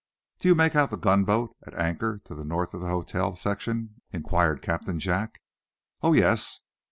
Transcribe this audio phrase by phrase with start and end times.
[0.39, 4.01] "Do you make out the gunboat, at anchor to the north of the hotel section?"
[4.11, 5.43] inquired Captain Jack.
[6.01, 6.61] "Oh, yes.